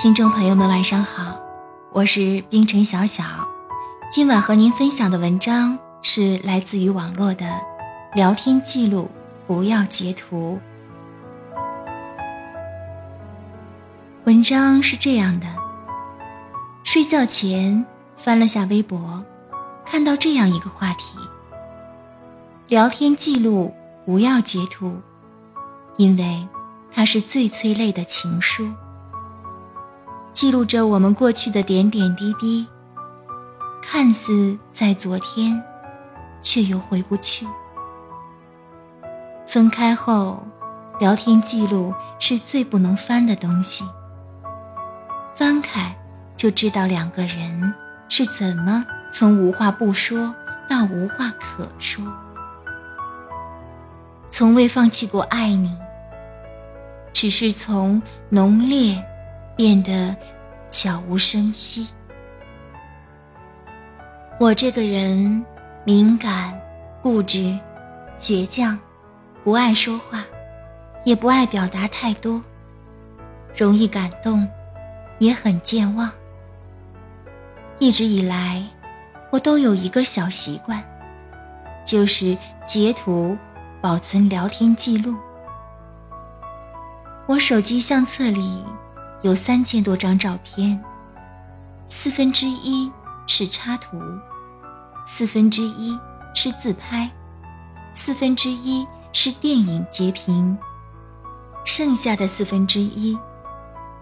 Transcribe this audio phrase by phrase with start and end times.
[0.00, 1.40] 听众朋友们，晚上好，
[1.90, 3.24] 我是冰城小小。
[4.08, 7.44] 今晚和您分享的文章是来自于网络的
[8.14, 9.10] 聊天记录，
[9.48, 10.60] 不要截图。
[14.22, 15.48] 文章是这样的：
[16.84, 17.84] 睡觉前
[18.16, 19.24] 翻了下微博，
[19.84, 21.18] 看到这样一个话题：
[22.68, 23.74] 聊天记录
[24.06, 25.00] 不要截图，
[25.96, 26.46] 因为
[26.92, 28.72] 它是最催泪的情书。
[30.38, 32.64] 记录着我们过去的点点滴滴，
[33.82, 35.60] 看似在昨天，
[36.40, 37.44] 却又回不去。
[39.48, 40.40] 分开后，
[41.00, 43.84] 聊天记录是最不能翻的东西。
[45.34, 45.92] 翻开，
[46.36, 47.74] 就知道两个人
[48.08, 50.32] 是怎么从无话不说
[50.70, 52.00] 到无话可说。
[54.30, 55.76] 从未放弃过爱你，
[57.12, 59.04] 只是从浓烈。
[59.58, 60.14] 变得
[60.70, 61.88] 悄无声息。
[64.38, 65.44] 我这个人
[65.82, 66.56] 敏感、
[67.02, 67.58] 固执、
[68.16, 68.78] 倔强，
[69.42, 70.22] 不爱说话，
[71.04, 72.40] 也不爱表达太多，
[73.52, 74.48] 容易感动，
[75.18, 76.08] 也很健忘。
[77.80, 78.62] 一直以来，
[79.32, 80.80] 我都有一个小习惯，
[81.84, 83.36] 就是截图
[83.80, 85.16] 保存聊天记录。
[87.26, 88.64] 我手机相册里。
[89.22, 90.80] 有三千多张照片，
[91.88, 92.90] 四分之一
[93.26, 93.98] 是插图，
[95.04, 95.98] 四分之一
[96.34, 97.10] 是自拍，
[97.92, 100.56] 四分之一是电影截屏，
[101.64, 103.18] 剩下的四分之一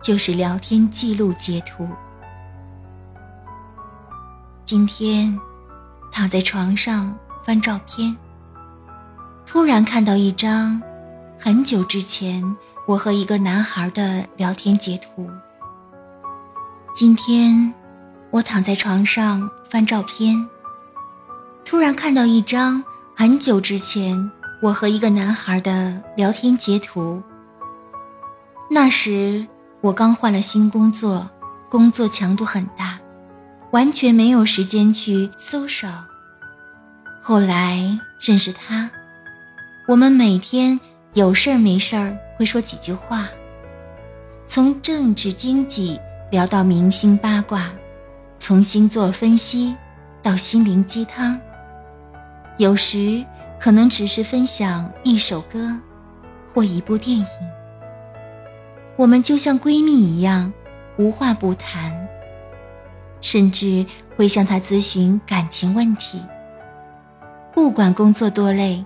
[0.00, 1.86] 就是聊天记录截图。
[4.64, 5.38] 今天
[6.10, 8.16] 躺在床上翻照片，
[9.44, 10.80] 突然看到一张
[11.38, 12.42] 很久之前。
[12.84, 15.30] 我和一个男孩的聊天截图。
[16.92, 17.72] 今天，
[18.30, 20.48] 我躺在床上翻照片，
[21.64, 22.82] 突然看到一张
[23.14, 27.22] 很久之前我和一个男孩的聊天截图。
[28.68, 29.46] 那时
[29.80, 31.30] 我刚换了新工作，
[31.70, 32.98] 工作强度很大，
[33.70, 35.88] 完全没有时间去搜索。
[37.20, 38.90] 后来认识他，
[39.86, 40.80] 我们每天
[41.14, 42.16] 有事儿没事儿。
[42.38, 43.28] 会说几句话，
[44.46, 46.00] 从政治经济
[46.30, 47.70] 聊到明星八卦，
[48.36, 49.76] 从星座分析
[50.20, 51.38] 到心灵鸡汤，
[52.56, 53.24] 有时
[53.60, 55.78] 可能只是分享一首歌
[56.48, 57.26] 或一部电影。
[58.96, 60.52] 我们就像闺蜜一样，
[60.96, 62.08] 无话不谈，
[63.20, 63.86] 甚至
[64.16, 66.20] 会向她咨询感情问题。
[67.54, 68.84] 不管工作多累，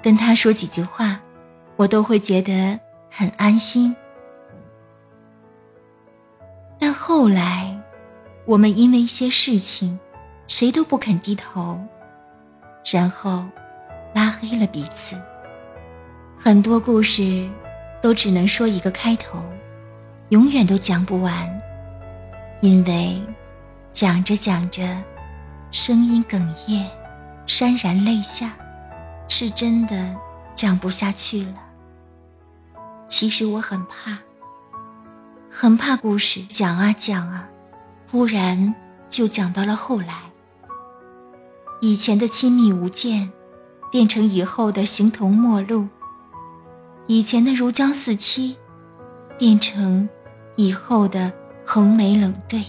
[0.00, 1.20] 跟她说几句话。
[1.80, 2.78] 我都会觉得
[3.10, 3.96] 很安心，
[6.78, 7.74] 但后来，
[8.44, 9.98] 我们因为一些事情，
[10.46, 11.80] 谁都不肯低头，
[12.92, 13.46] 然后
[14.14, 15.18] 拉黑了彼此。
[16.36, 17.48] 很多故事
[18.02, 19.42] 都只能说一个开头，
[20.28, 21.62] 永远都讲不完，
[22.60, 23.18] 因为
[23.90, 24.82] 讲着讲着，
[25.70, 26.84] 声音哽咽，
[27.46, 28.52] 潸然泪下，
[29.28, 30.14] 是真的
[30.54, 31.54] 讲不下去了。
[33.10, 34.16] 其实我很怕，
[35.50, 37.50] 很怕故事讲啊讲啊，
[38.08, 38.72] 忽然
[39.10, 40.30] 就讲到了后来。
[41.80, 43.30] 以前的亲密无间，
[43.90, 45.88] 变成以后的形同陌路；
[47.08, 48.56] 以前的如胶似漆，
[49.36, 50.08] 变成
[50.56, 51.32] 以后的
[51.66, 52.64] 横眉冷对。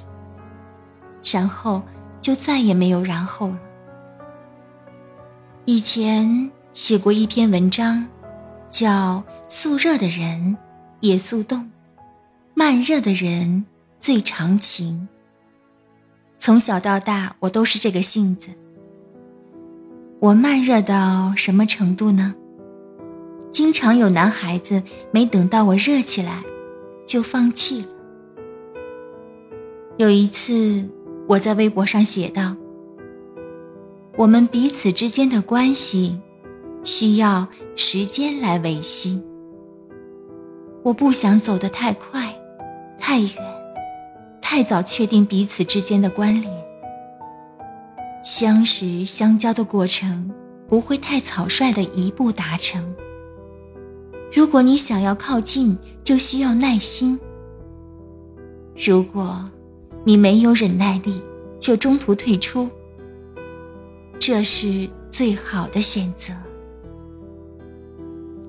[1.23, 1.83] 然后
[2.19, 3.59] 就再也没有然后了。
[5.65, 8.07] 以前写过一篇文章。
[8.71, 10.57] 叫速热的人
[11.01, 11.69] 也速冻，
[12.55, 13.65] 慢热的人
[13.99, 15.09] 最长情。
[16.37, 18.47] 从小到大，我都是这个性子。
[20.19, 22.33] 我慢热到什么程度呢？
[23.51, 24.81] 经常有男孩子
[25.11, 26.41] 没等到我热起来，
[27.05, 27.87] 就放弃了。
[29.97, 30.87] 有一次，
[31.27, 32.55] 我在微博上写道
[34.17, 36.21] ：“我们彼此之间的关系。”
[36.83, 39.21] 需要时间来维系。
[40.83, 42.33] 我不想走得太快、
[42.97, 43.29] 太远、
[44.41, 46.51] 太早确定彼此之间的关联。
[48.23, 50.31] 相识相交的过程
[50.67, 52.93] 不会太草率的一步达成。
[54.31, 57.19] 如果你想要靠近，就需要耐心。
[58.75, 59.43] 如果
[60.03, 61.21] 你没有忍耐力，
[61.59, 62.67] 就中途退出，
[64.17, 66.33] 这是最好的选择。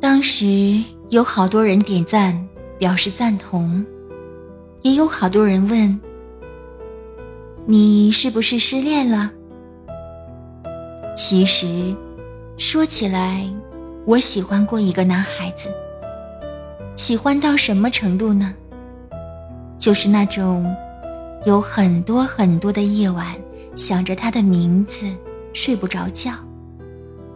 [0.02, 2.36] 当时有好多人点赞
[2.76, 3.86] 表示赞同，
[4.80, 6.00] 也有好多人问
[7.66, 9.30] ：“你是不是失恋了？”
[11.14, 11.94] 其实，
[12.58, 13.48] 说起来，
[14.04, 15.68] 我喜欢过一个男孩子。
[16.96, 18.52] 喜欢到什么程度呢？
[19.78, 20.66] 就是那种
[21.44, 23.36] 有很多很多的夜晚
[23.76, 25.06] 想着他的名字
[25.52, 26.32] 睡不着觉，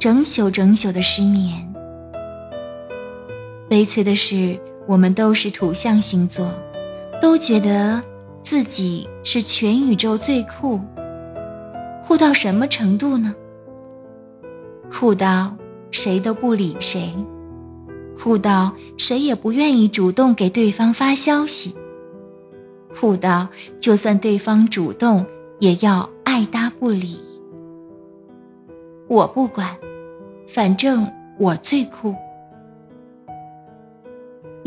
[0.00, 1.64] 整宿整宿的失眠。
[3.68, 6.48] 悲催的是，我们都是土象星座，
[7.20, 8.00] 都觉得
[8.40, 10.80] 自己是全宇宙最酷。
[12.04, 13.34] 酷到什么程度呢？
[14.88, 15.56] 酷到
[15.90, 17.12] 谁都不理谁，
[18.16, 21.74] 酷到谁也不愿意主动给对方发消息，
[22.94, 23.48] 酷到
[23.80, 25.26] 就算对方主动，
[25.58, 27.18] 也要爱搭不理。
[29.08, 29.76] 我不管，
[30.46, 31.04] 反正
[31.40, 32.14] 我最酷。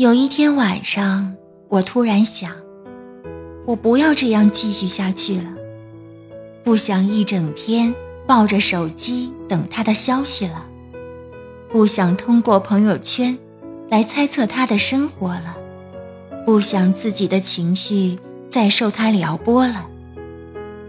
[0.00, 1.34] 有一天晚上，
[1.68, 2.52] 我突然想，
[3.66, 5.52] 我不要这样继续下去了，
[6.64, 7.94] 不想一整天。
[8.26, 10.64] 抱着手机等他的消息了，
[11.68, 13.36] 不想通过朋友圈
[13.90, 15.54] 来猜测他的生活了，
[16.46, 18.18] 不想自己的情绪
[18.48, 19.86] 再受他撩拨了，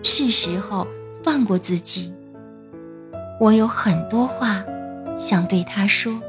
[0.03, 0.87] 是时候
[1.21, 2.13] 放过自己。
[3.41, 4.63] 我有很多话
[5.17, 6.21] 想对他说，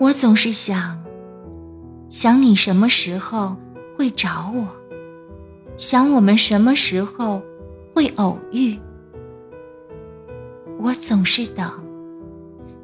[0.00, 0.98] 我总是想，
[2.08, 3.54] 想你什么时候
[3.96, 4.66] 会找我，
[5.76, 7.40] 想我们什么时候。
[7.92, 8.78] 会偶遇，
[10.78, 11.68] 我总是等，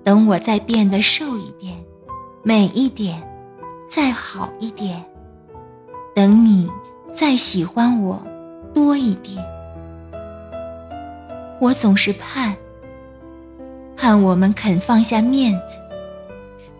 [0.02, 1.72] 等我再变得瘦一点、
[2.42, 3.22] 美一点、
[3.88, 5.02] 再好一点，
[6.12, 6.68] 等你
[7.12, 8.20] 再喜欢我
[8.74, 9.42] 多一点。
[11.60, 12.54] 我总是盼，
[13.96, 15.78] 盼我们肯放下面子，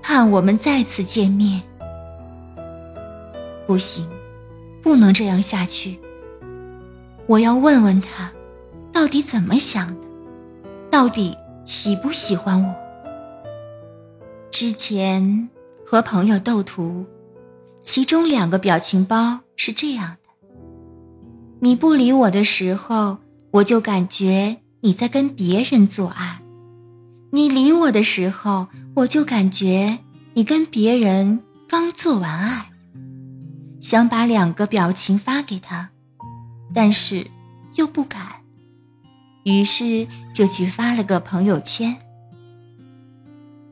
[0.09, 1.61] 盼我们再次见面。
[3.67, 4.09] 不行，
[4.81, 5.99] 不能这样下去。
[7.27, 8.31] 我要问问他，
[8.93, 10.07] 到底怎么想的？
[10.89, 12.73] 到底喜不喜欢我？
[14.49, 15.49] 之前
[15.85, 17.05] 和朋友斗图，
[17.83, 20.31] 其中两个表情包是这样的：
[21.59, 23.19] 你不理我的时候，
[23.51, 26.43] 我就感觉你在跟别人做爱；
[27.31, 29.99] 你理我的时候，我就感觉
[30.35, 32.71] 你跟别人刚做完爱。
[33.81, 35.91] 想把两个表情发给他。
[36.75, 37.27] 但是
[37.77, 38.21] 又不敢，
[39.45, 41.97] 于是就去发了个朋友圈。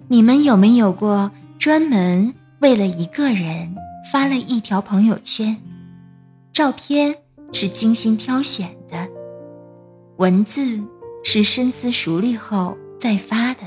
[0.09, 3.75] 你们有没有过专门为了一个人
[4.11, 5.61] 发了一条朋友圈？
[6.53, 7.15] 照片
[7.53, 9.07] 是精心挑选的，
[10.17, 10.81] 文字
[11.25, 13.61] 是深思熟虑后再发的。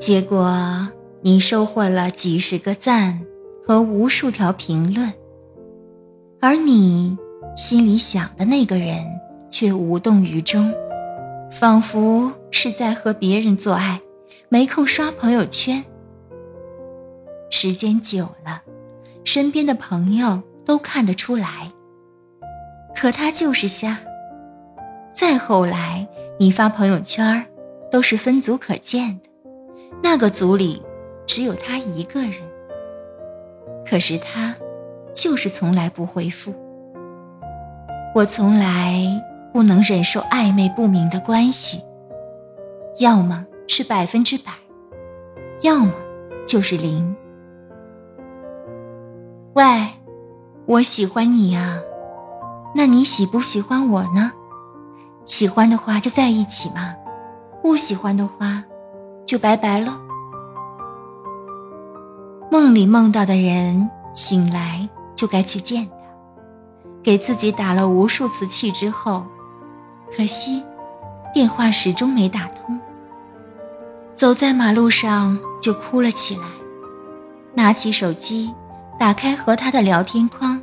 [0.00, 0.88] 结果
[1.22, 3.24] 你收获了几十个赞
[3.62, 5.12] 和无数条评论，
[6.40, 7.16] 而你。
[7.56, 8.96] 心里想的那个人
[9.48, 10.74] 却无动于衷，
[11.52, 14.00] 仿佛是在和别人做爱，
[14.48, 15.84] 没空刷朋友圈。
[17.48, 18.60] 时间久了，
[19.24, 21.70] 身边的朋友都看得出来。
[22.92, 24.00] 可他就是瞎。
[25.12, 26.08] 再后来，
[26.40, 27.46] 你发朋友圈
[27.94, 29.28] 都是分组可见的，
[30.02, 30.82] 那个组里
[31.28, 32.32] 只有他一个人。
[33.88, 34.52] 可是他，
[35.14, 36.52] 就是从来不回复。
[38.12, 39.00] 我从来
[39.52, 41.84] 不能忍受暧昧不明的关系，
[42.98, 44.50] 要么是百分之百，
[45.60, 45.92] 要么
[46.44, 47.14] 就是零。
[49.52, 49.62] 喂，
[50.66, 51.80] 我喜欢你呀，
[52.74, 54.32] 那你喜不喜欢我呢？
[55.24, 56.96] 喜欢的话就在一起嘛，
[57.64, 58.62] 不喜欢的话
[59.24, 59.94] 就拜拜喽。
[62.50, 65.94] 梦里梦到的人，醒来就该去见他。
[67.02, 69.24] 给自己打了无数次气之后，
[70.14, 70.62] 可惜
[71.32, 72.78] 电话始终没打通。
[74.14, 76.42] 走在马路上就哭了起来，
[77.54, 78.54] 拿起手机
[78.98, 80.60] 打开和他的聊天框。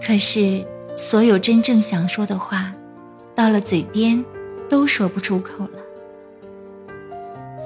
[0.00, 0.64] 可是
[0.96, 2.70] 所有真正想说的话，
[3.34, 4.24] 到了嘴边
[4.72, 5.78] 都说不出口了。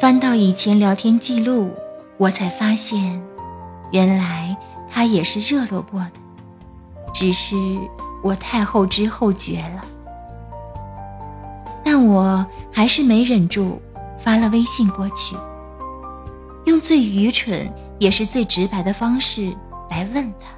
[0.01, 1.71] 翻到以前聊天记录，
[2.17, 3.23] 我才发现，
[3.93, 4.57] 原来
[4.91, 6.11] 他也是热络过的，
[7.15, 7.55] 只是
[8.25, 9.85] 我太后知后觉了。
[11.85, 13.81] 但我还是没忍住，
[14.19, 15.37] 发了微信过去，
[16.65, 19.55] 用最愚蠢也是最直白的方式
[19.89, 20.49] 来问他：“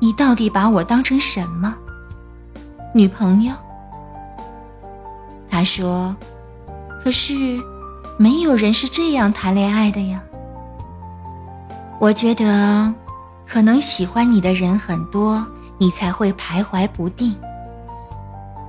[0.00, 1.74] 你到底把我当成什么？
[2.94, 3.52] 女朋友？”
[5.60, 6.16] 他说
[7.04, 7.34] ：“可是，
[8.16, 10.22] 没有人是这样谈恋爱的呀。”
[12.00, 12.90] 我觉得，
[13.46, 17.36] 可能喜欢你的人很多，你才会徘徊不定。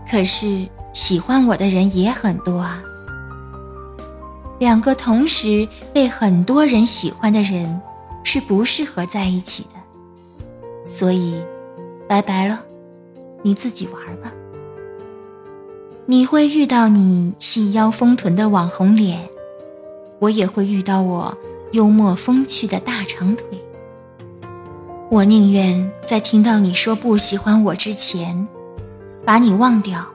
[0.10, 0.68] 可是。
[0.94, 2.84] 喜欢我的人也很多啊，
[4.60, 7.82] 两个同时被很多人喜欢的人
[8.22, 11.42] 是不适合在一起的，所以，
[12.10, 12.60] 拜拜了，
[13.42, 14.30] 你自己玩吧。
[16.12, 19.30] 你会遇到你细腰丰臀的网红脸，
[20.20, 21.38] 我也会遇到我
[21.72, 23.46] 幽默风趣的大长腿。
[25.10, 28.46] 我宁愿在听到你说不喜欢我之前，
[29.24, 30.06] 把你忘掉。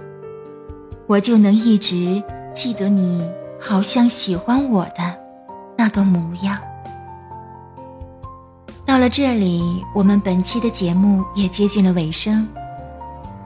[1.07, 2.23] 我就能一直
[2.53, 3.27] 记得你
[3.59, 5.17] 好像喜欢我的
[5.79, 6.59] 那个模样。
[8.85, 12.47] 到了这里，我们本期的节目也接近了尾声。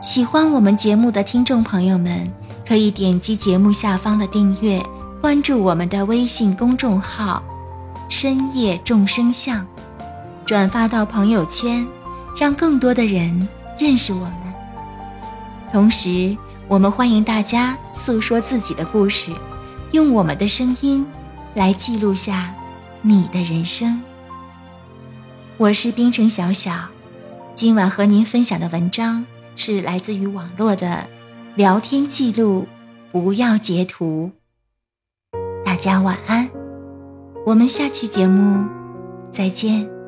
[0.02, 2.28] 喜欢我们节目的听众朋友们，
[2.70, 4.80] 可以点击节目下方的订阅，
[5.20, 7.42] 关注我们的微信公众号
[8.08, 9.66] “深夜众生相”，
[10.46, 11.84] 转发到朋友圈，
[12.38, 14.54] 让更多的人认识我们。
[15.72, 16.36] 同时，
[16.68, 19.32] 我们欢迎大家诉说自己的故事，
[19.90, 21.04] 用我们的声音
[21.54, 22.54] 来记录下
[23.02, 24.00] 你的人生。
[25.56, 26.72] 我是冰城小小，
[27.52, 31.08] 今晚和您分享的文章是来自于网络的
[31.60, 32.66] 聊天记录，
[33.12, 34.30] 不要截图。
[35.62, 36.48] 大家晚安，
[37.44, 38.66] 我们下期节目
[39.30, 39.99] 再见。